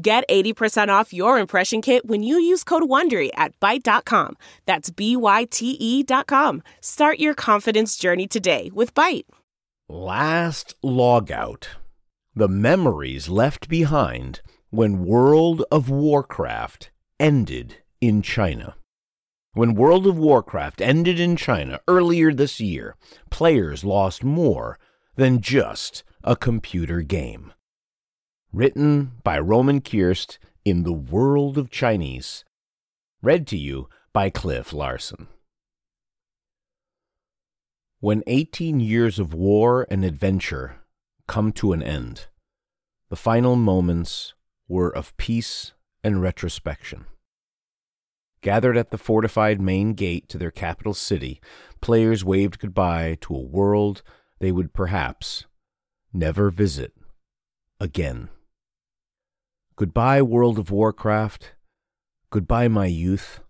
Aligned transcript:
Get 0.00 0.28
80% 0.28 0.88
off 0.90 1.12
your 1.12 1.40
impression 1.40 1.82
kit 1.82 2.06
when 2.06 2.22
you 2.22 2.38
use 2.38 2.62
code 2.62 2.84
WONDERY 2.84 3.30
at 3.34 3.58
Byte.com. 3.58 4.36
That's 4.64 4.90
B-Y-T-E 4.90 6.02
dot 6.04 6.28
com. 6.28 6.62
Start 6.80 7.18
your 7.18 7.34
confidence 7.34 7.96
journey 7.96 8.28
today 8.28 8.70
with 8.72 8.94
Byte. 8.94 9.24
Last 9.88 10.76
logout. 10.84 11.66
The 12.32 12.46
memories 12.46 13.28
left 13.28 13.68
behind 13.68 14.40
when 14.70 15.04
World 15.04 15.64
of 15.72 15.90
Warcraft 15.90 16.90
ended 17.18 17.78
in 18.00 18.22
China. 18.22 18.76
When 19.54 19.74
World 19.74 20.06
of 20.06 20.16
Warcraft 20.16 20.80
ended 20.80 21.18
in 21.18 21.34
China 21.34 21.80
earlier 21.88 22.32
this 22.32 22.60
year, 22.60 22.94
players 23.30 23.82
lost 23.82 24.22
more 24.22 24.78
than 25.16 25.40
just 25.40 26.04
a 26.22 26.36
computer 26.36 27.02
game. 27.02 27.52
Written 28.50 29.12
by 29.22 29.38
Roman 29.38 29.82
Kierst 29.82 30.38
in 30.64 30.82
The 30.82 30.92
World 30.92 31.58
of 31.58 31.70
Chinese. 31.70 32.46
Read 33.20 33.46
to 33.48 33.58
you 33.58 33.90
by 34.14 34.30
Cliff 34.30 34.72
Larsen. 34.72 35.28
When 38.00 38.22
18 38.26 38.80
years 38.80 39.18
of 39.18 39.34
war 39.34 39.86
and 39.90 40.02
adventure 40.02 40.76
come 41.26 41.52
to 41.52 41.74
an 41.74 41.82
end, 41.82 42.28
the 43.10 43.16
final 43.16 43.54
moments 43.54 44.32
were 44.66 44.88
of 44.88 45.14
peace 45.18 45.72
and 46.02 46.22
retrospection. 46.22 47.04
Gathered 48.40 48.78
at 48.78 48.90
the 48.90 48.96
fortified 48.98 49.60
main 49.60 49.92
gate 49.92 50.26
to 50.30 50.38
their 50.38 50.50
capital 50.50 50.94
city, 50.94 51.38
players 51.82 52.24
waved 52.24 52.60
goodbye 52.60 53.18
to 53.20 53.34
a 53.34 53.42
world 53.42 54.02
they 54.38 54.50
would 54.50 54.72
perhaps 54.72 55.44
never 56.14 56.50
visit 56.50 56.94
again. 57.78 58.30
Goodbye, 59.78 60.22
World 60.22 60.58
of 60.58 60.72
Warcraft. 60.72 61.54
Goodbye, 62.30 62.66
my 62.66 62.86
youth. 62.86 63.44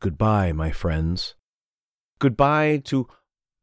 Goodbye, 0.00 0.52
my 0.52 0.70
friends. 0.70 1.34
Goodbye 2.18 2.78
to 2.84 3.06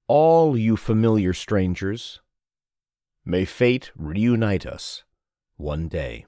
all 0.07 0.55
you 0.55 0.77
familiar 0.77 1.33
strangers. 1.33 2.21
May 3.25 3.45
fate 3.45 3.89
reunite 3.95 4.63
us 4.63 5.05
one 5.55 5.87
day. 5.87 6.27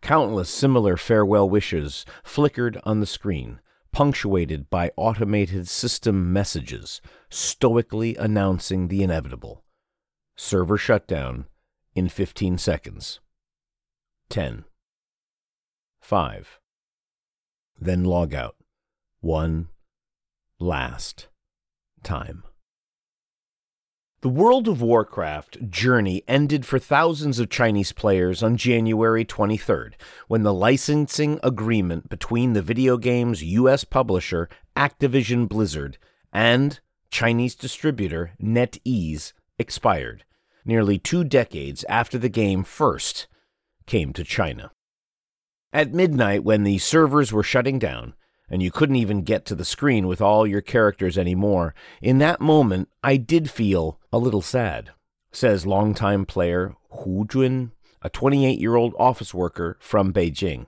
Countless 0.00 0.48
similar 0.48 0.96
farewell 0.96 1.46
wishes 1.46 2.06
flickered 2.24 2.80
on 2.84 3.00
the 3.00 3.06
screen, 3.06 3.60
punctuated 3.92 4.70
by 4.70 4.92
automated 4.96 5.68
system 5.68 6.32
messages 6.32 7.02
stoically 7.28 8.16
announcing 8.16 8.88
the 8.88 9.02
inevitable. 9.02 9.62
Server 10.36 10.78
shutdown 10.78 11.44
in 11.94 12.08
15 12.08 12.56
seconds. 12.56 13.20
10. 14.32 14.64
5. 16.00 16.58
Then 17.78 18.02
log 18.02 18.32
out. 18.32 18.56
One 19.20 19.68
last 20.58 21.28
time. 22.02 22.42
The 24.22 24.30
World 24.30 24.68
of 24.68 24.80
Warcraft 24.80 25.68
journey 25.68 26.22
ended 26.26 26.64
for 26.64 26.78
thousands 26.78 27.40
of 27.40 27.50
Chinese 27.50 27.92
players 27.92 28.42
on 28.42 28.56
January 28.56 29.26
23rd, 29.26 29.96
when 30.28 30.44
the 30.44 30.54
licensing 30.54 31.38
agreement 31.42 32.08
between 32.08 32.54
the 32.54 32.62
video 32.62 32.96
game's 32.96 33.44
U.S. 33.44 33.84
publisher, 33.84 34.48
Activision 34.74 35.46
Blizzard, 35.46 35.98
and 36.32 36.80
Chinese 37.10 37.54
distributor 37.54 38.32
NetEase 38.42 39.34
expired, 39.58 40.24
nearly 40.64 40.98
two 40.98 41.22
decades 41.22 41.84
after 41.86 42.16
the 42.16 42.30
game 42.30 42.64
first 42.64 43.26
came 43.92 44.14
to 44.14 44.24
China. 44.24 44.70
At 45.70 45.92
midnight, 45.92 46.44
when 46.44 46.62
the 46.62 46.78
servers 46.78 47.30
were 47.30 47.42
shutting 47.42 47.78
down, 47.78 48.14
and 48.48 48.62
you 48.62 48.70
couldn't 48.70 48.96
even 48.96 49.20
get 49.20 49.44
to 49.44 49.54
the 49.54 49.66
screen 49.66 50.06
with 50.06 50.22
all 50.22 50.46
your 50.46 50.62
characters 50.62 51.18
anymore, 51.18 51.74
in 52.00 52.16
that 52.16 52.40
moment 52.40 52.88
I 53.02 53.18
did 53.18 53.50
feel 53.50 54.00
a 54.10 54.16
little 54.16 54.40
sad, 54.40 54.92
says 55.30 55.66
longtime 55.66 56.24
player 56.24 56.74
Hu 57.02 57.26
Jun, 57.26 57.72
a 58.00 58.08
28 58.08 58.58
year 58.58 58.76
old 58.76 58.94
office 58.98 59.34
worker 59.34 59.76
from 59.78 60.10
Beijing, 60.10 60.64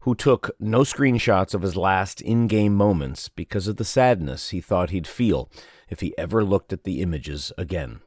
who 0.00 0.14
took 0.14 0.50
no 0.60 0.80
screenshots 0.80 1.54
of 1.54 1.62
his 1.62 1.74
last 1.74 2.20
in 2.20 2.48
game 2.48 2.74
moments 2.74 3.30
because 3.30 3.66
of 3.66 3.78
the 3.78 3.84
sadness 3.98 4.50
he 4.50 4.60
thought 4.60 4.90
he'd 4.90 5.06
feel 5.06 5.50
if 5.88 6.00
he 6.00 6.12
ever 6.18 6.44
looked 6.44 6.70
at 6.70 6.84
the 6.84 7.00
images 7.00 7.50
again. 7.56 8.02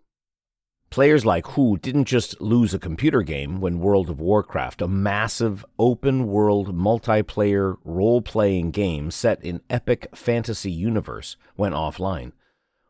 Players 0.95 1.25
like 1.25 1.45
Hu 1.47 1.75
didn't 1.75 2.05
just 2.05 2.39
lose 2.39 2.73
a 2.73 2.79
computer 2.79 3.21
game 3.21 3.59
when 3.59 3.81
World 3.81 4.09
of 4.09 4.21
Warcraft, 4.21 4.81
a 4.81 4.87
massive 4.87 5.65
open 5.77 6.25
world 6.25 6.73
multiplayer 6.73 7.75
role 7.83 8.21
playing 8.21 8.71
game 8.71 9.11
set 9.11 9.43
in 9.43 9.59
epic 9.69 10.07
fantasy 10.15 10.71
universe, 10.71 11.35
went 11.57 11.75
offline. 11.75 12.31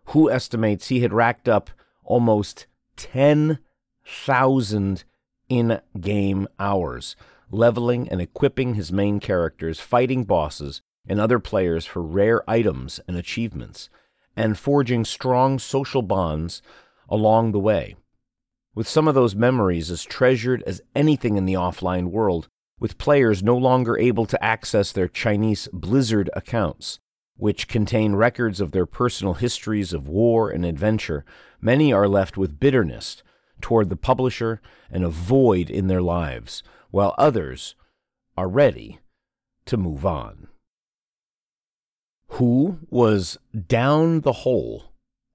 Hu 0.09 0.29
estimates 0.29 0.89
he 0.89 0.99
had 0.99 1.13
racked 1.13 1.49
up 1.49 1.71
almost 2.03 2.67
10,000 2.97 5.03
in 5.49 5.81
game 5.99 6.47
hours, 6.59 7.15
leveling 7.49 8.07
and 8.09 8.21
equipping 8.21 8.75
his 8.75 8.91
main 8.91 9.19
characters, 9.19 9.79
fighting 9.79 10.25
bosses 10.25 10.83
and 11.07 11.19
other 11.19 11.39
players 11.39 11.88
for 11.88 12.03
rare 12.03 12.47
items 12.47 12.99
and 13.07 13.17
achievements, 13.17 13.89
and 14.38 14.59
forging 14.59 15.05
strong 15.05 15.57
social 15.57 16.03
bonds 16.03 16.61
along 17.09 17.51
the 17.51 17.59
way. 17.59 17.95
With 18.73 18.88
some 18.88 19.07
of 19.07 19.16
those 19.16 19.35
memories 19.35 19.89
as 19.89 20.03
treasured 20.03 20.61
as 20.63 20.81
anything 20.95 21.38
in 21.38 21.45
the 21.45 21.53
offline 21.53 22.11
world, 22.11 22.49
with 22.79 22.97
players 22.97 23.41
no 23.41 23.55
longer 23.55 23.97
able 23.97 24.25
to 24.25 24.43
access 24.43 24.91
their 24.91 25.07
Chinese 25.07 25.69
Blizzard 25.71 26.29
accounts, 26.33 26.99
which 27.38 27.67
contain 27.67 28.15
records 28.15 28.59
of 28.59 28.71
their 28.71 28.85
personal 28.85 29.35
histories 29.35 29.94
of 29.94 30.07
war 30.07 30.49
and 30.49 30.65
adventure, 30.65 31.25
many 31.61 31.94
are 31.94 32.07
left 32.07 32.38
with 32.38 32.59
bitterness 32.59 33.23
toward 33.61 33.89
the 33.89 33.95
publisher 33.95 34.61
and 34.91 35.03
a 35.03 35.09
void 35.09 35.69
in 35.69 35.88
their 35.88 36.01
lives, 36.01 36.63
while 36.91 37.15
others 37.17 37.75
are 38.38 38.49
ready 38.49 38.99
to 39.65 39.77
move 39.77 40.05
on. 40.05 40.47
Hu 42.29 42.79
was 42.89 43.38
down 43.67 44.21
the 44.21 44.33
hole, 44.33 44.91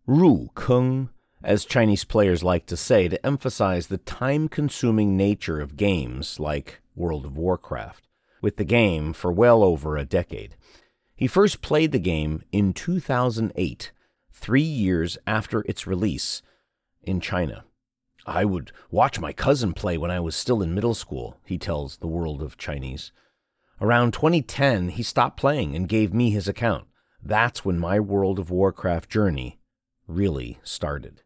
Ru 0.06 0.50
Keng 0.54 1.08
as 1.42 1.64
Chinese 1.64 2.04
players 2.04 2.42
like 2.42 2.66
to 2.66 2.76
say, 2.76 3.08
to 3.08 3.24
emphasize 3.26 3.86
the 3.86 3.98
time 3.98 4.48
consuming 4.48 5.16
nature 5.16 5.60
of 5.60 5.76
games 5.76 6.38
like 6.38 6.80
World 6.94 7.24
of 7.24 7.36
Warcraft, 7.36 8.06
with 8.42 8.56
the 8.56 8.64
game 8.64 9.12
for 9.12 9.32
well 9.32 9.62
over 9.62 9.96
a 9.96 10.04
decade. 10.04 10.56
He 11.14 11.26
first 11.26 11.62
played 11.62 11.92
the 11.92 11.98
game 11.98 12.42
in 12.52 12.72
2008, 12.72 13.92
three 14.32 14.60
years 14.62 15.18
after 15.26 15.60
its 15.62 15.86
release 15.86 16.42
in 17.02 17.20
China. 17.20 17.64
I 18.26 18.44
would 18.44 18.72
watch 18.90 19.18
my 19.18 19.32
cousin 19.32 19.72
play 19.72 19.96
when 19.96 20.10
I 20.10 20.20
was 20.20 20.36
still 20.36 20.62
in 20.62 20.74
middle 20.74 20.94
school, 20.94 21.38
he 21.44 21.58
tells 21.58 21.96
the 21.96 22.06
world 22.06 22.42
of 22.42 22.58
Chinese. 22.58 23.12
Around 23.80 24.12
2010, 24.12 24.90
he 24.90 25.02
stopped 25.02 25.38
playing 25.38 25.74
and 25.74 25.88
gave 25.88 26.12
me 26.12 26.30
his 26.30 26.46
account. 26.46 26.86
That's 27.22 27.64
when 27.64 27.78
my 27.78 27.98
World 27.98 28.38
of 28.38 28.50
Warcraft 28.50 29.08
journey 29.08 29.58
really 30.06 30.58
started. 30.62 31.22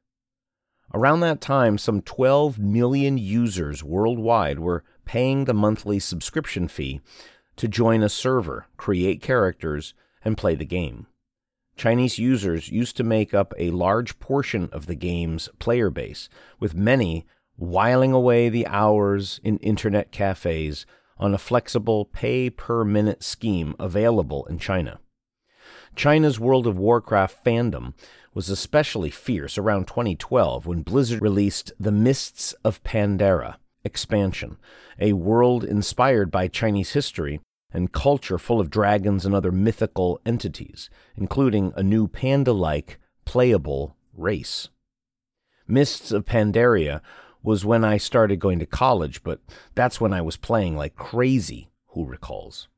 Around 0.94 1.20
that 1.20 1.40
time, 1.40 1.76
some 1.76 2.02
12 2.02 2.60
million 2.60 3.18
users 3.18 3.82
worldwide 3.82 4.60
were 4.60 4.84
paying 5.04 5.44
the 5.44 5.52
monthly 5.52 5.98
subscription 5.98 6.68
fee 6.68 7.00
to 7.56 7.66
join 7.66 8.00
a 8.04 8.08
server, 8.08 8.68
create 8.76 9.20
characters, 9.20 9.92
and 10.24 10.38
play 10.38 10.54
the 10.54 10.64
game. 10.64 11.08
Chinese 11.76 12.20
users 12.20 12.68
used 12.68 12.96
to 12.96 13.02
make 13.02 13.34
up 13.34 13.52
a 13.58 13.70
large 13.70 14.20
portion 14.20 14.68
of 14.70 14.86
the 14.86 14.94
game's 14.94 15.48
player 15.58 15.90
base, 15.90 16.28
with 16.60 16.76
many 16.76 17.26
whiling 17.56 18.12
away 18.12 18.48
the 18.48 18.66
hours 18.68 19.40
in 19.42 19.58
internet 19.58 20.12
cafes 20.12 20.86
on 21.18 21.34
a 21.34 21.38
flexible 21.38 22.04
pay 22.04 22.48
per 22.48 22.84
minute 22.84 23.24
scheme 23.24 23.74
available 23.80 24.46
in 24.46 24.60
China. 24.60 25.00
China's 25.96 26.38
World 26.38 26.66
of 26.68 26.78
Warcraft 26.78 27.44
fandom 27.44 27.94
was 28.34 28.50
especially 28.50 29.10
fierce 29.10 29.56
around 29.56 29.86
2012 29.86 30.66
when 30.66 30.82
Blizzard 30.82 31.22
released 31.22 31.72
The 31.78 31.92
Mists 31.92 32.52
of 32.64 32.82
Pandaria, 32.82 33.56
Expansion, 33.84 34.58
a 34.98 35.12
world 35.12 35.62
inspired 35.62 36.30
by 36.30 36.48
Chinese 36.48 36.92
history 36.92 37.40
and 37.72 37.92
culture 37.92 38.38
full 38.38 38.60
of 38.60 38.70
dragons 38.70 39.24
and 39.24 39.34
other 39.34 39.52
mythical 39.52 40.20
entities, 40.26 40.90
including 41.16 41.72
a 41.76 41.82
new 41.82 42.08
panda 42.08 42.52
like 42.52 42.98
playable 43.24 43.96
race. 44.12 44.68
Mists 45.66 46.10
of 46.12 46.24
Pandaria 46.24 47.00
was 47.42 47.64
when 47.64 47.84
I 47.84 47.98
started 47.98 48.38
going 48.38 48.58
to 48.58 48.66
college, 48.66 49.22
but 49.22 49.40
that's 49.74 50.00
when 50.00 50.12
I 50.12 50.22
was 50.22 50.36
playing 50.36 50.76
like 50.76 50.96
crazy, 50.96 51.70
Hu 51.88 52.04
recalls. 52.04 52.68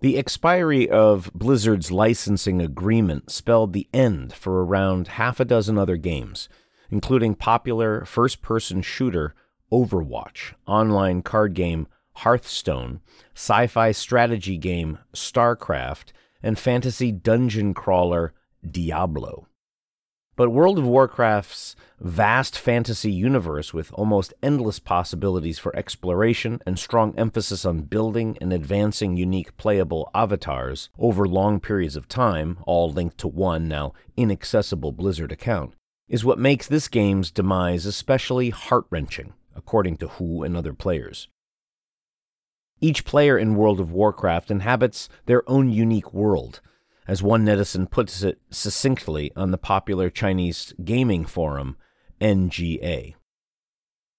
The 0.00 0.16
expiry 0.16 0.88
of 0.88 1.30
Blizzard's 1.34 1.92
licensing 1.92 2.62
agreement 2.62 3.30
spelled 3.30 3.74
the 3.74 3.86
end 3.92 4.32
for 4.32 4.64
around 4.64 5.08
half 5.08 5.40
a 5.40 5.44
dozen 5.44 5.76
other 5.76 5.98
games, 5.98 6.48
including 6.90 7.34
popular 7.34 8.06
first 8.06 8.40
person 8.40 8.80
shooter 8.80 9.34
Overwatch, 9.70 10.54
online 10.66 11.20
card 11.20 11.52
game 11.52 11.86
Hearthstone, 12.14 13.00
sci 13.34 13.66
fi 13.66 13.92
strategy 13.92 14.56
game 14.56 14.98
StarCraft, 15.12 16.12
and 16.42 16.58
fantasy 16.58 17.12
dungeon 17.12 17.74
crawler 17.74 18.32
Diablo. 18.68 19.46
But 20.40 20.52
World 20.52 20.78
of 20.78 20.86
Warcraft's 20.86 21.76
vast 22.00 22.58
fantasy 22.58 23.12
universe, 23.12 23.74
with 23.74 23.92
almost 23.92 24.32
endless 24.42 24.78
possibilities 24.78 25.58
for 25.58 25.76
exploration 25.76 26.62
and 26.64 26.78
strong 26.78 27.14
emphasis 27.18 27.66
on 27.66 27.82
building 27.82 28.38
and 28.40 28.50
advancing 28.50 29.18
unique 29.18 29.54
playable 29.58 30.10
avatars 30.14 30.88
over 30.98 31.28
long 31.28 31.60
periods 31.60 31.94
of 31.94 32.08
time, 32.08 32.56
all 32.66 32.90
linked 32.90 33.18
to 33.18 33.28
one 33.28 33.68
now 33.68 33.92
inaccessible 34.16 34.92
Blizzard 34.92 35.30
account, 35.30 35.74
is 36.08 36.24
what 36.24 36.38
makes 36.38 36.66
this 36.66 36.88
game's 36.88 37.30
demise 37.30 37.84
especially 37.84 38.48
heart 38.48 38.86
wrenching, 38.88 39.34
according 39.54 39.98
to 39.98 40.08
Hu 40.08 40.42
and 40.42 40.56
other 40.56 40.72
players. 40.72 41.28
Each 42.80 43.04
player 43.04 43.36
in 43.36 43.56
World 43.56 43.78
of 43.78 43.92
Warcraft 43.92 44.50
inhabits 44.50 45.10
their 45.26 45.42
own 45.46 45.68
unique 45.68 46.14
world 46.14 46.62
as 47.06 47.22
one 47.22 47.44
netizen 47.44 47.90
puts 47.90 48.22
it 48.22 48.40
succinctly 48.50 49.32
on 49.36 49.50
the 49.50 49.58
popular 49.58 50.10
Chinese 50.10 50.74
gaming 50.84 51.24
forum 51.24 51.76
NGA. 52.20 53.14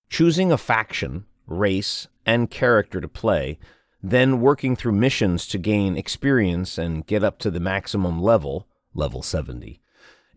Choosing 0.10 0.52
a 0.52 0.58
faction, 0.58 1.26
race, 1.46 2.08
and 2.26 2.50
character 2.50 3.00
to 3.00 3.08
play, 3.08 3.60
then 4.04 4.42
working 4.42 4.76
through 4.76 4.92
missions 4.94 5.48
to 5.48 5.58
gain 5.58 5.96
experience 5.96 6.78
and 6.78 7.06
get 7.06 7.24
up 7.24 7.38
to 7.40 7.52
the 7.52 7.60
maximum 7.60 8.22
level, 8.22 8.68
level 8.94 9.22
70, 9.22 9.82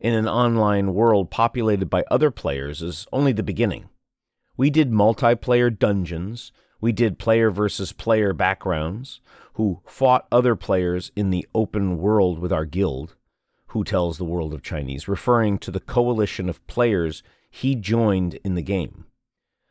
in 0.00 0.14
an 0.14 0.28
online 0.28 0.92
world 0.92 1.30
populated 1.30 1.88
by 1.88 2.04
other 2.10 2.30
players 2.30 2.82
is 2.82 3.06
only 3.12 3.32
the 3.32 3.42
beginning. 3.42 3.88
We 4.56 4.70
did 4.70 4.92
multiplayer 4.92 5.76
dungeons, 5.76 6.52
we 6.80 6.92
did 6.92 7.18
player 7.18 7.50
versus 7.50 7.92
player 7.92 8.34
battlegrounds, 8.34 9.20
who 9.54 9.80
fought 9.86 10.26
other 10.30 10.54
players 10.54 11.10
in 11.16 11.30
the 11.30 11.46
open 11.54 11.98
world 11.98 12.38
with 12.38 12.52
our 12.52 12.64
guild, 12.64 13.16
Hu 13.68 13.82
tells 13.82 14.18
the 14.18 14.24
world 14.24 14.54
of 14.54 14.62
Chinese, 14.62 15.08
referring 15.08 15.58
to 15.58 15.70
the 15.70 15.80
coalition 15.80 16.48
of 16.48 16.64
players 16.66 17.22
he 17.50 17.74
joined 17.74 18.34
in 18.44 18.54
the 18.54 18.62
game. 18.62 19.06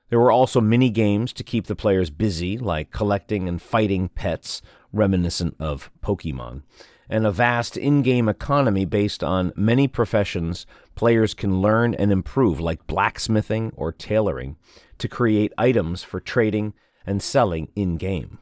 There 0.10 0.20
were 0.20 0.32
also 0.32 0.62
mini 0.62 0.90
games 0.90 1.34
to 1.34 1.44
keep 1.44 1.68
the 1.68 1.76
players 1.76 2.10
busy, 2.10 2.58
like 2.58 2.92
collecting 2.92 3.48
and 3.48 3.62
fighting 3.62 4.10
pets 4.10 4.62
reminiscent 4.92 5.56
of 5.60 5.90
Pokemon, 6.04 6.64
and 7.10 7.26
a 7.26 7.32
vast 7.32 7.76
in 7.78 8.02
game 8.04 8.30
economy 8.30 8.86
based 8.86 9.24
on 9.24 9.54
many 9.56 9.88
professions 9.88 10.66
players 10.96 11.34
can 11.34 11.62
learn 11.62 11.94
and 11.96 12.12
improve, 12.12 12.60
like 12.60 12.88
blacksmithing 12.88 13.72
or 13.76 13.92
tailoring, 13.92 14.56
to 14.98 15.08
create 15.08 15.52
items 15.58 16.04
for 16.04 16.20
trading 16.20 16.74
and 17.06 17.22
selling 17.22 17.70
in 17.76 17.98
game. 17.98 18.40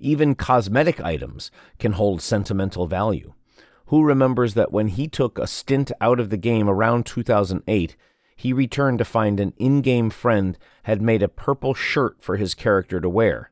Even 0.00 0.34
cosmetic 0.34 1.00
items 1.00 1.50
can 1.78 1.92
hold 1.92 2.22
sentimental 2.22 2.86
value. 2.86 3.34
Hu 3.86 4.02
remembers 4.02 4.54
that 4.54 4.72
when 4.72 4.88
he 4.88 5.08
took 5.08 5.38
a 5.38 5.46
stint 5.46 5.90
out 6.00 6.20
of 6.20 6.30
the 6.30 6.36
game 6.36 6.68
around 6.68 7.06
2008, 7.06 7.96
he 8.36 8.52
returned 8.52 8.98
to 8.98 9.04
find 9.04 9.40
an 9.40 9.52
in 9.56 9.80
game 9.80 10.10
friend 10.10 10.58
had 10.84 11.02
made 11.02 11.22
a 11.22 11.28
purple 11.28 11.74
shirt 11.74 12.16
for 12.20 12.36
his 12.36 12.54
character 12.54 13.00
to 13.00 13.08
wear. 13.08 13.50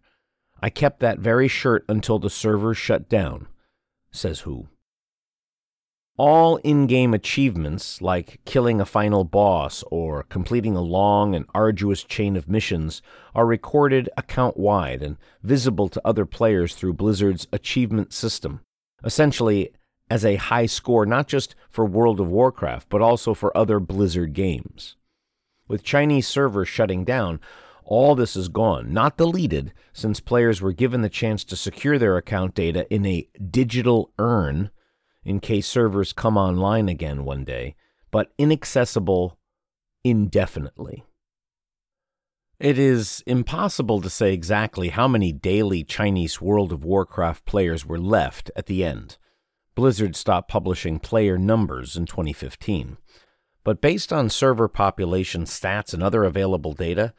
I 0.63 0.71
kept 0.71 1.01
that 1.01 1.19
very 1.19 1.49
shirt 1.49 1.85
until 1.89 2.19
the 2.19 2.31
servers 2.31 2.79
shut 2.79 3.09
down, 3.09 3.49
says 4.11 4.41
Hu. 4.41 4.69
All 6.19 6.57
in 6.59 6.87
game 6.87 7.13
achievements, 7.13 8.01
like 8.01 8.41
killing 8.47 8.81
a 8.81 8.87
final 8.87 9.23
boss 9.25 9.85
or 9.91 10.23
completing 10.23 10.75
a 10.75 10.81
long 10.81 11.35
and 11.35 11.45
arduous 11.55 12.03
chain 12.05 12.37
of 12.37 12.49
missions, 12.49 13.03
are 13.35 13.45
recorded 13.45 14.09
account 14.17 14.57
wide 14.57 15.03
and 15.03 15.19
visible 15.43 15.91
to 15.91 16.01
other 16.07 16.25
players 16.25 16.75
through 16.75 16.95
Blizzard's 16.95 17.47
achievement 17.53 18.15
system, 18.15 18.61
essentially 19.05 19.73
as 20.09 20.25
a 20.25 20.37
high 20.37 20.65
score 20.65 21.05
not 21.05 21.29
just 21.29 21.55
for 21.69 21.85
World 21.85 22.19
of 22.19 22.29
Warcraft, 22.29 22.89
but 22.89 23.03
also 23.03 23.35
for 23.35 23.55
other 23.55 23.79
Blizzard 23.79 24.33
games. 24.33 24.97
With 25.69 25.83
Chinese 25.83 26.27
servers 26.27 26.69
shutting 26.69 27.05
down, 27.05 27.41
all 27.85 28.15
this 28.15 28.37
is 28.37 28.49
gone, 28.49 28.91
not 28.91 29.19
deleted, 29.19 29.73
since 29.93 30.21
players 30.21 30.63
were 30.63 30.73
given 30.73 31.03
the 31.03 31.11
chance 31.11 31.45
to 31.45 31.57
secure 31.57 31.99
their 31.99 32.17
account 32.17 32.55
data 32.55 32.87
in 32.93 33.05
a 33.05 33.29
digital 33.51 34.13
urn 34.19 34.71
in 35.27 35.41
case 35.41 35.67
servers 35.67 36.13
come 36.13 36.39
online 36.39 36.89
again 36.89 37.25
one 37.25 37.45
day, 37.45 37.75
but 38.13 38.33
inaccessible 38.39 39.37
indefinitely. 40.05 41.05
It 42.61 42.79
is 42.79 43.25
impossible 43.27 44.01
to 44.01 44.09
say 44.09 44.33
exactly 44.33 44.91
how 44.91 45.09
many 45.09 45.33
daily 45.33 45.83
Chinese 45.83 46.41
World 46.41 46.73
of 46.73 46.85
Warcraft 46.85 47.45
players 47.45 47.85
were 47.85 47.99
left 47.99 48.53
at 48.55 48.67
the 48.67 48.85
end. 48.85 49.19
Blizzard 49.75 50.15
stopped 50.15 50.49
publishing 50.49 51.01
player 51.01 51.37
numbers 51.37 51.97
in 51.97 52.07
2015. 52.07 52.97
But 53.65 53.81
based 53.81 54.13
on 54.13 54.31
server 54.31 54.69
population 54.69 55.43
stats 55.43 55.93
and 55.93 56.05
other 56.05 56.23
available 56.23 56.73
data, 56.73 57.13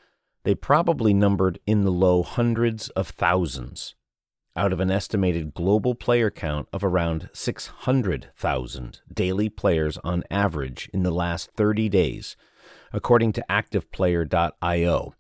they 0.44 0.56
probably 0.56 1.14
numbered 1.14 1.60
in 1.68 1.84
the 1.84 1.92
low 1.92 2.24
hundreds 2.24 2.88
of 2.92 3.10
thousands 3.10 3.97
out 4.58 4.74
of 4.74 4.80
an 4.80 4.92
estimated 4.92 5.54
global 5.54 5.96
player 5.96 6.30
count 6.30 6.68
of 6.74 6.84
around 6.84 7.30
600,000 7.32 9.02
daily 9.14 9.48
players 9.48 9.98
on 10.04 10.24
average 10.30 10.90
in 10.92 11.04
the 11.04 11.12
last 11.12 11.52
30 11.52 11.88
days, 11.88 12.36
according 12.92 13.32
to 13.34 13.46
ActivePlayer.io. 13.50 15.14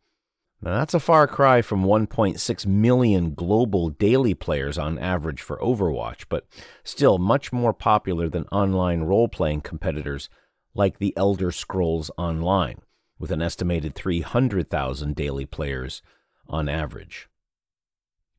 Now, 0.60 0.80
that's 0.80 0.96
a 0.96 1.00
far 1.00 1.28
cry 1.28 1.62
from 1.62 1.84
1.6 1.84 2.66
million 2.66 3.36
global 3.36 3.90
daily 3.90 4.34
players 4.34 4.80
on 4.80 4.98
average 4.98 5.42
for 5.42 5.58
Overwatch, 5.58 6.26
but 6.30 6.48
still 6.84 7.20
much 7.20 7.54
more 7.54 7.74
popular 7.74 8.28
than 8.28 8.46
online 8.46 9.02
role 9.02 9.28
playing 9.28 9.62
competitors 9.62 10.30
like 10.74 10.98
the 10.98 11.16
Elder 11.16 11.52
Scrolls 11.52 12.10
Online, 12.18 12.80
with 13.20 13.32
an 13.32 13.42
estimated 13.42 13.94
300,000 13.94 15.16
daily 15.16 15.46
players 15.46 16.02
on 16.48 16.68
average. 16.68 17.30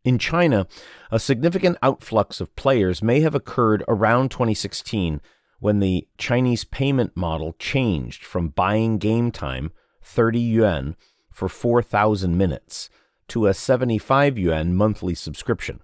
In 0.04 0.18
China, 0.18 0.66
a 1.10 1.18
significant 1.18 1.78
outflux 1.82 2.40
of 2.40 2.54
players 2.56 3.02
may 3.02 3.20
have 3.20 3.34
occurred 3.34 3.84
around 3.88 4.30
2016 4.30 5.20
when 5.60 5.80
the 5.80 6.06
Chinese 6.16 6.64
payment 6.64 7.16
model 7.16 7.54
changed 7.58 8.24
from 8.24 8.48
buying 8.48 8.98
game 8.98 9.30
time, 9.30 9.72
30 10.02 10.38
yuan, 10.38 10.96
for 11.30 11.48
4,000 11.48 12.36
minutes, 12.36 12.88
to 13.28 13.46
a 13.46 13.54
75 13.54 14.38
yuan 14.38 14.74
monthly 14.74 15.14
subscription. 15.14 15.80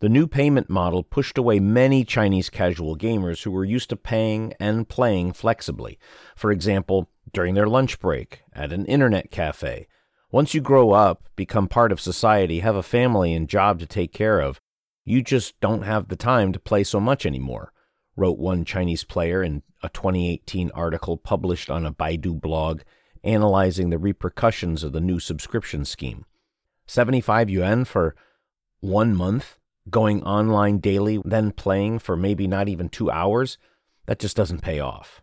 The 0.00 0.08
new 0.10 0.26
payment 0.26 0.68
model 0.68 1.02
pushed 1.02 1.38
away 1.38 1.58
many 1.58 2.04
Chinese 2.04 2.50
casual 2.50 2.98
gamers 2.98 3.44
who 3.44 3.50
were 3.50 3.64
used 3.64 3.88
to 3.90 3.96
paying 3.96 4.52
and 4.60 4.86
playing 4.86 5.32
flexibly, 5.32 5.98
for 6.36 6.52
example, 6.52 7.08
during 7.32 7.54
their 7.54 7.66
lunch 7.66 7.98
break, 7.98 8.42
at 8.52 8.72
an 8.72 8.84
internet 8.84 9.30
cafe, 9.30 9.88
once 10.30 10.54
you 10.54 10.60
grow 10.60 10.90
up, 10.90 11.28
become 11.36 11.68
part 11.68 11.92
of 11.92 12.00
society, 12.00 12.60
have 12.60 12.76
a 12.76 12.82
family 12.82 13.32
and 13.32 13.48
job 13.48 13.78
to 13.78 13.86
take 13.86 14.12
care 14.12 14.40
of, 14.40 14.60
you 15.04 15.22
just 15.22 15.58
don't 15.60 15.82
have 15.82 16.08
the 16.08 16.16
time 16.16 16.52
to 16.52 16.58
play 16.58 16.82
so 16.82 16.98
much 16.98 17.24
anymore, 17.24 17.72
wrote 18.16 18.38
one 18.38 18.64
Chinese 18.64 19.04
player 19.04 19.42
in 19.42 19.62
a 19.82 19.88
2018 19.88 20.70
article 20.74 21.16
published 21.16 21.70
on 21.70 21.86
a 21.86 21.92
Baidu 21.92 22.40
blog 22.40 22.80
analyzing 23.22 23.90
the 23.90 23.98
repercussions 23.98 24.82
of 24.82 24.92
the 24.92 25.00
new 25.00 25.20
subscription 25.20 25.84
scheme. 25.84 26.24
75 26.86 27.50
yuan 27.50 27.84
for 27.84 28.14
one 28.80 29.14
month, 29.14 29.58
going 29.90 30.22
online 30.22 30.78
daily, 30.78 31.20
then 31.24 31.52
playing 31.52 31.98
for 31.98 32.16
maybe 32.16 32.46
not 32.46 32.68
even 32.68 32.88
two 32.88 33.10
hours, 33.10 33.58
that 34.06 34.18
just 34.18 34.36
doesn't 34.36 34.62
pay 34.62 34.80
off. 34.80 35.22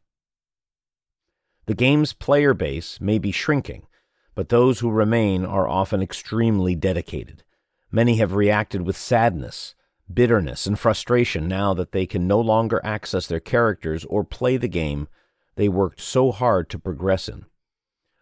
The 1.65 1.73
game's 1.73 2.13
player 2.13 2.53
base 2.53 2.99
may 2.99 3.19
be 3.19 3.31
shrinking, 3.31 3.87
but 4.35 4.49
those 4.49 4.79
who 4.79 4.89
remain 4.89 5.45
are 5.45 5.67
often 5.67 6.01
extremely 6.01 6.75
dedicated. 6.75 7.43
Many 7.91 8.17
have 8.17 8.33
reacted 8.33 8.81
with 8.81 8.97
sadness, 8.97 9.75
bitterness, 10.11 10.65
and 10.65 10.79
frustration 10.79 11.47
now 11.47 11.73
that 11.73 11.91
they 11.91 12.05
can 12.05 12.27
no 12.27 12.39
longer 12.39 12.81
access 12.83 13.27
their 13.27 13.39
characters 13.39 14.03
or 14.05 14.23
play 14.23 14.57
the 14.57 14.67
game 14.67 15.07
they 15.55 15.69
worked 15.69 16.01
so 16.01 16.31
hard 16.31 16.69
to 16.69 16.79
progress 16.79 17.29
in. 17.29 17.45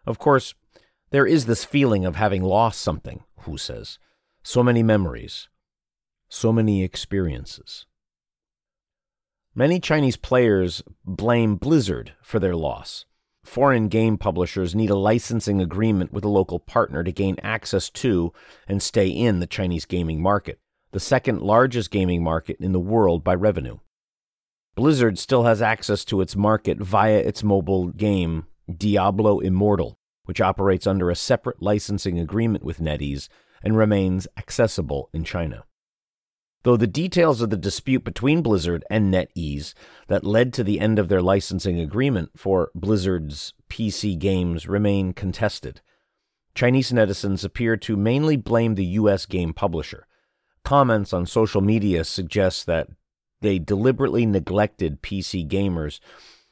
Of 0.06 0.18
course, 0.18 0.54
There 1.12 1.26
is 1.26 1.44
this 1.44 1.62
feeling 1.62 2.06
of 2.06 2.16
having 2.16 2.42
lost 2.42 2.80
something, 2.80 3.22
Hu 3.40 3.58
says. 3.58 3.98
So 4.42 4.62
many 4.62 4.82
memories, 4.82 5.48
so 6.28 6.52
many 6.52 6.82
experiences. 6.82 7.84
Many 9.54 9.78
Chinese 9.78 10.16
players 10.16 10.82
blame 11.04 11.56
Blizzard 11.56 12.14
for 12.22 12.40
their 12.40 12.56
loss. 12.56 13.04
Foreign 13.44 13.88
game 13.88 14.18
publishers 14.18 14.74
need 14.74 14.90
a 14.90 14.96
licensing 14.96 15.60
agreement 15.60 16.12
with 16.12 16.24
a 16.24 16.28
local 16.28 16.58
partner 16.58 17.02
to 17.02 17.12
gain 17.12 17.36
access 17.42 17.90
to 17.90 18.32
and 18.68 18.82
stay 18.82 19.08
in 19.08 19.40
the 19.40 19.46
Chinese 19.46 19.84
gaming 19.84 20.22
market, 20.22 20.60
the 20.92 21.00
second 21.00 21.42
largest 21.42 21.90
gaming 21.90 22.22
market 22.22 22.56
in 22.60 22.72
the 22.72 22.80
world 22.80 23.24
by 23.24 23.34
revenue. 23.34 23.78
Blizzard 24.74 25.18
still 25.18 25.42
has 25.44 25.60
access 25.60 26.04
to 26.06 26.20
its 26.20 26.34
market 26.34 26.78
via 26.78 27.18
its 27.18 27.42
mobile 27.42 27.88
game, 27.88 28.46
Diablo 28.74 29.40
Immortal, 29.40 29.98
which 30.24 30.40
operates 30.40 30.86
under 30.86 31.10
a 31.10 31.16
separate 31.16 31.60
licensing 31.60 32.18
agreement 32.18 32.64
with 32.64 32.78
NetEase 32.78 33.28
and 33.62 33.76
remains 33.76 34.26
accessible 34.38 35.10
in 35.12 35.24
China. 35.24 35.64
Though 36.64 36.76
the 36.76 36.86
details 36.86 37.40
of 37.40 37.50
the 37.50 37.56
dispute 37.56 38.04
between 38.04 38.42
Blizzard 38.42 38.84
and 38.88 39.12
NetEase 39.12 39.74
that 40.06 40.24
led 40.24 40.52
to 40.52 40.64
the 40.64 40.78
end 40.78 40.98
of 40.98 41.08
their 41.08 41.22
licensing 41.22 41.80
agreement 41.80 42.30
for 42.36 42.70
Blizzard's 42.74 43.52
PC 43.68 44.16
games 44.18 44.68
remain 44.68 45.12
contested, 45.12 45.80
Chinese 46.54 46.92
netizens 46.92 47.44
appear 47.44 47.76
to 47.78 47.96
mainly 47.96 48.36
blame 48.36 48.74
the 48.74 48.84
U.S. 48.84 49.26
game 49.26 49.52
publisher. 49.52 50.06
Comments 50.64 51.12
on 51.12 51.26
social 51.26 51.60
media 51.60 52.04
suggest 52.04 52.66
that 52.66 52.88
they 53.40 53.58
deliberately 53.58 54.24
neglected 54.24 55.02
PC 55.02 55.48
gamers 55.48 55.98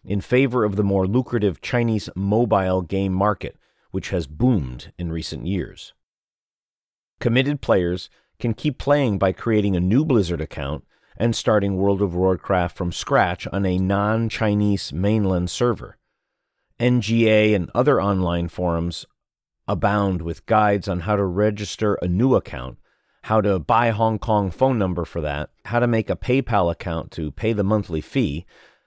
in 0.04 0.20
favor 0.20 0.64
of 0.64 0.76
the 0.76 0.82
more 0.82 1.06
lucrative 1.06 1.60
Chinese 1.60 2.08
mobile 2.16 2.82
game 2.82 3.12
market, 3.12 3.56
which 3.92 4.10
has 4.10 4.26
boomed 4.26 4.92
in 4.98 5.12
recent 5.12 5.46
years. 5.46 5.92
Committed 7.20 7.60
players 7.60 8.10
can 8.40 8.54
keep 8.54 8.78
playing 8.78 9.18
by 9.18 9.32
creating 9.32 9.76
a 9.76 9.80
new 9.80 10.04
Blizzard 10.04 10.40
account 10.40 10.84
and 11.16 11.36
starting 11.36 11.76
World 11.76 12.00
of 12.00 12.14
Warcraft 12.14 12.76
from 12.76 12.92
scratch 12.92 13.46
on 13.48 13.66
a 13.66 13.78
non 13.78 14.28
Chinese 14.28 14.92
mainland 14.92 15.50
server. 15.50 15.98
NGA 16.80 17.54
and 17.54 17.70
other 17.74 18.00
online 18.00 18.48
forums 18.48 19.04
abound 19.68 20.22
with 20.22 20.46
guides 20.46 20.88
on 20.88 21.00
how 21.00 21.14
to 21.14 21.24
register 21.24 21.94
a 21.96 22.08
new 22.08 22.34
account, 22.34 22.78
how 23.24 23.40
to 23.42 23.58
buy 23.58 23.90
Hong 23.90 24.18
Kong 24.18 24.50
phone 24.50 24.78
number 24.78 25.04
for 25.04 25.20
that, 25.20 25.50
how 25.66 25.78
to 25.78 25.86
make 25.86 26.08
a 26.08 26.16
PayPal 26.16 26.72
account 26.72 27.10
to 27.12 27.30
pay 27.30 27.52
the 27.52 27.62
monthly 27.62 28.00
fee 28.00 28.46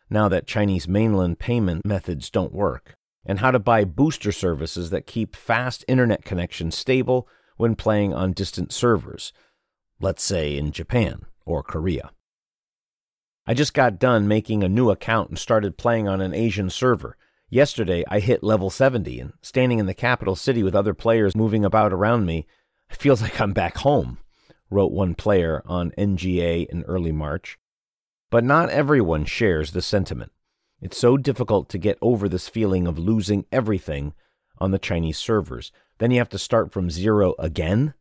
now 0.10 0.28
that 0.28 0.48
Chinese 0.48 0.88
mainland 0.88 1.38
payment 1.40 1.86
methods 1.86 2.30
don't 2.30 2.52
work, 2.52 2.96
and 3.26 3.40
how 3.40 3.52
to 3.52 3.60
buy 3.60 3.86
booster 3.86 4.32
services 4.32 4.90
that 4.90 5.08
keep 5.08 5.36
fast 5.36 5.86
internet 5.88 6.26
connections 6.26 6.76
stable 6.76 7.28
when 7.58 7.76
playing 7.76 8.14
on 8.14 8.34
distant 8.34 8.72
servers, 8.72 9.34
let's 10.00 10.24
say 10.24 10.58
in 10.58 10.72
Japan 10.72 11.26
or 11.46 11.64
Korea. 11.64 12.12
I 13.46 13.54
just 13.54 13.74
got 13.74 14.00
done 14.00 14.28
making 14.28 14.64
a 14.64 14.70
new 14.70 14.90
account 14.90 15.30
and 15.30 15.38
started 15.38 15.78
playing 15.78 16.08
on 16.08 16.22
an 16.22 16.34
Asian 16.34 16.70
server. 16.70 17.18
Yesterday, 17.50 18.04
I 18.08 18.20
hit 18.20 18.42
level 18.42 18.70
70, 18.70 19.20
and 19.20 19.34
standing 19.42 19.80
in 19.80 19.86
the 19.86 19.94
capital 19.94 20.36
city 20.36 20.64
with 20.64 20.76
other 20.76 20.94
players 20.94 21.36
moving 21.36 21.66
about 21.66 21.92
around 21.92 22.26
me, 22.26 22.48
it 22.90 22.96
feels 22.96 23.22
like 23.24 23.40
I'm 23.42 23.54
back 23.54 23.78
home, 23.80 24.20
wrote 24.70 24.92
one 24.92 25.14
player 25.14 25.62
on 25.66 25.92
NGA 25.98 26.68
in 26.68 26.84
early 26.84 27.12
March. 27.12 27.60
But 28.32 28.44
not 28.44 28.70
everyone 28.70 29.26
shares 29.26 29.72
the 29.72 29.82
sentiment. 29.82 30.32
It's 30.82 30.98
so 30.98 31.18
difficult 31.18 31.70
to 31.70 31.78
get 31.78 31.98
over 32.02 32.28
this 32.28 32.50
feeling 32.50 32.88
of 32.88 32.98
losing 32.98 33.46
everything 33.52 34.14
on 34.58 34.72
the 34.72 34.80
Chinese 34.80 35.18
servers. 35.18 35.72
Then 36.04 36.12
you 36.12 36.18
have 36.18 36.28
to 36.32 36.38
start 36.38 36.74
from 36.74 36.90
zero 36.90 37.34
again 37.40 37.94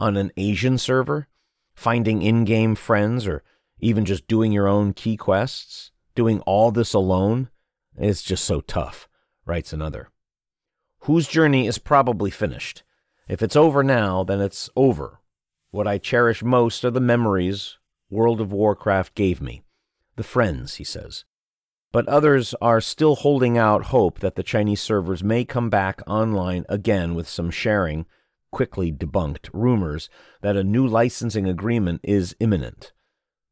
on 0.00 0.16
an 0.16 0.32
Asian 0.38 0.78
server, 0.78 1.28
finding 1.74 2.22
in 2.22 2.46
game 2.46 2.74
friends 2.74 3.26
or 3.26 3.42
even 3.78 4.06
just 4.06 4.26
doing 4.26 4.52
your 4.52 4.66
own 4.66 4.94
key 4.94 5.18
quests. 5.18 5.90
Doing 6.14 6.40
all 6.46 6.70
this 6.70 6.94
alone 6.94 7.50
is 7.94 8.22
just 8.22 8.46
so 8.46 8.62
tough, 8.62 9.06
writes 9.44 9.74
another. 9.74 10.08
Hu's 11.00 11.28
journey 11.28 11.66
is 11.66 11.76
probably 11.76 12.30
finished. 12.30 12.84
If 13.28 13.42
it's 13.42 13.54
over 13.54 13.82
now, 13.82 14.24
then 14.24 14.40
it's 14.40 14.70
over. 14.74 15.20
What 15.72 15.86
I 15.86 15.98
cherish 15.98 16.42
most 16.42 16.86
are 16.86 16.90
the 16.90 17.00
memories 17.00 17.76
World 18.08 18.40
of 18.40 18.50
Warcraft 18.50 19.14
gave 19.14 19.42
me. 19.42 19.62
The 20.16 20.22
friends, 20.22 20.76
he 20.76 20.84
says 20.84 21.26
but 21.92 22.08
others 22.08 22.54
are 22.60 22.80
still 22.80 23.16
holding 23.16 23.58
out 23.58 23.84
hope 23.84 24.18
that 24.20 24.34
the 24.34 24.42
Chinese 24.42 24.80
servers 24.80 25.22
may 25.22 25.44
come 25.44 25.68
back 25.68 26.00
online 26.06 26.64
again 26.68 27.14
with 27.14 27.28
some 27.28 27.50
sharing, 27.50 28.06
quickly 28.50 28.90
debunked 28.90 29.50
rumors 29.52 30.08
that 30.40 30.56
a 30.56 30.64
new 30.64 30.86
licensing 30.86 31.46
agreement 31.46 32.00
is 32.02 32.34
imminent. 32.40 32.92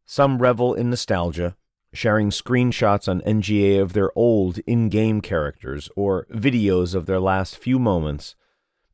Some 0.07 0.39
revel 0.39 0.75
in 0.75 0.89
nostalgia, 0.91 1.55
sharing 1.93 2.31
screenshots 2.31 3.09
on 3.09 3.21
NGA 3.21 3.81
of 3.81 3.93
their 3.93 4.11
old 4.17 4.59
in 4.61 4.89
game 4.89 5.21
characters 5.21 5.91
or 5.95 6.27
videos 6.33 6.95
of 6.95 7.07
their 7.07 7.21
last 7.21 7.59
few 7.59 7.79
moments 7.79 8.37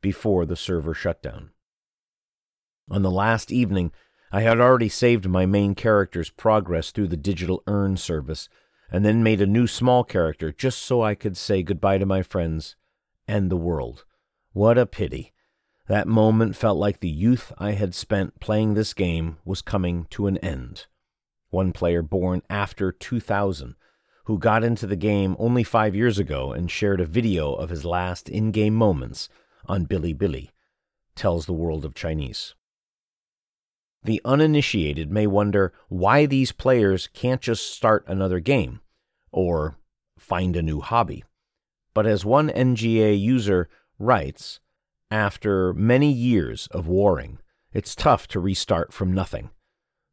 before 0.00 0.44
the 0.44 0.56
server 0.56 0.94
shutdown. 0.94 1.50
On 2.90 3.02
the 3.02 3.10
last 3.10 3.52
evening, 3.52 3.92
I 4.32 4.42
had 4.42 4.60
already 4.60 4.88
saved 4.88 5.28
my 5.28 5.46
main 5.46 5.74
character's 5.74 6.30
progress 6.30 6.90
through 6.90 7.08
the 7.08 7.16
digital 7.16 7.62
urn 7.66 7.96
service 7.96 8.48
and 8.90 9.04
then 9.04 9.22
made 9.22 9.40
a 9.40 9.46
new 9.46 9.66
small 9.66 10.04
character 10.04 10.52
just 10.52 10.80
so 10.82 11.02
I 11.02 11.14
could 11.14 11.36
say 11.36 11.62
goodbye 11.62 11.98
to 11.98 12.06
my 12.06 12.22
friends 12.22 12.76
and 13.26 13.50
the 13.50 13.56
world. 13.56 14.04
What 14.52 14.78
a 14.78 14.86
pity. 14.86 15.32
That 15.88 16.08
moment 16.08 16.56
felt 16.56 16.78
like 16.78 17.00
the 17.00 17.08
youth 17.08 17.52
I 17.58 17.72
had 17.72 17.94
spent 17.94 18.40
playing 18.40 18.74
this 18.74 18.94
game 18.94 19.38
was 19.44 19.62
coming 19.62 20.06
to 20.10 20.26
an 20.26 20.38
end. 20.38 20.86
One 21.50 21.72
player 21.72 22.02
born 22.02 22.42
after 22.50 22.90
2000, 22.90 23.76
who 24.24 24.38
got 24.38 24.64
into 24.64 24.86
the 24.86 24.96
game 24.96 25.36
only 25.38 25.62
five 25.62 25.94
years 25.94 26.18
ago 26.18 26.52
and 26.52 26.70
shared 26.70 27.00
a 27.00 27.06
video 27.06 27.54
of 27.54 27.70
his 27.70 27.84
last 27.84 28.28
in 28.28 28.50
game 28.50 28.74
moments 28.74 29.28
on 29.66 29.86
Bilibili, 29.86 30.50
tells 31.14 31.46
the 31.46 31.52
world 31.52 31.84
of 31.84 31.94
Chinese. 31.94 32.54
The 34.06 34.22
uninitiated 34.24 35.10
may 35.10 35.26
wonder 35.26 35.72
why 35.88 36.26
these 36.26 36.52
players 36.52 37.08
can't 37.08 37.40
just 37.40 37.74
start 37.74 38.04
another 38.06 38.38
game 38.38 38.78
or 39.32 39.78
find 40.16 40.54
a 40.54 40.62
new 40.62 40.80
hobby. 40.80 41.24
But 41.92 42.06
as 42.06 42.24
one 42.24 42.48
NGA 42.48 43.18
user 43.18 43.68
writes, 43.98 44.60
after 45.10 45.74
many 45.74 46.12
years 46.12 46.68
of 46.68 46.86
warring, 46.86 47.40
it's 47.72 47.96
tough 47.96 48.28
to 48.28 48.38
restart 48.38 48.92
from 48.92 49.12
nothing. 49.12 49.50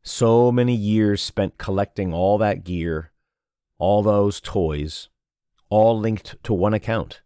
So 0.02 0.52
many 0.52 0.76
years 0.76 1.22
spent 1.22 1.60
collecting 1.60 2.16
all 2.16 2.40
that 2.40 2.64
gear, 2.64 3.12
all 3.78 4.02
those 4.02 4.42
toys, 4.42 5.10
all 5.70 6.00
linked 6.00 6.44
to 6.46 6.52
one 6.52 6.74
account. 6.74 7.22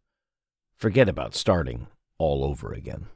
Forget 0.75 1.07
about 1.07 1.33
starting 1.33 1.88
all 2.17 2.43
over 2.43 2.74
again. 2.74 3.07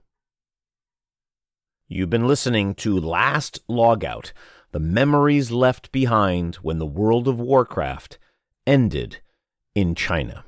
You've 1.93 2.09
been 2.09 2.25
listening 2.25 2.75
to 2.75 2.97
Last 2.97 3.67
Logout 3.67 4.31
The 4.71 4.79
Memories 4.79 5.51
Left 5.51 5.91
Behind 5.91 6.55
When 6.55 6.79
the 6.79 6.85
World 6.85 7.27
of 7.27 7.37
Warcraft 7.37 8.17
Ended 8.65 9.19
in 9.75 9.93
China. 9.93 10.45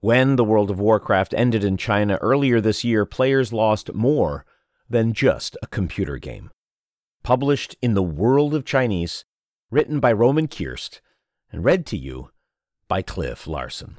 When 0.00 0.36
the 0.36 0.44
World 0.44 0.70
of 0.70 0.78
Warcraft 0.78 1.32
ended 1.32 1.64
in 1.64 1.78
China 1.78 2.18
earlier 2.20 2.60
this 2.60 2.84
year, 2.84 3.06
players 3.06 3.50
lost 3.50 3.94
more 3.94 4.44
than 4.86 5.14
just 5.14 5.56
a 5.62 5.68
computer 5.68 6.18
game. 6.18 6.50
Published 7.22 7.74
in 7.80 7.94
the 7.94 8.02
World 8.02 8.54
of 8.54 8.66
Chinese, 8.66 9.24
written 9.70 10.00
by 10.00 10.12
Roman 10.12 10.48
Kierst, 10.48 11.00
and 11.50 11.64
read 11.64 11.86
to 11.86 11.96
you 11.96 12.28
by 12.88 13.00
Cliff 13.00 13.46
Larsen. 13.46 13.96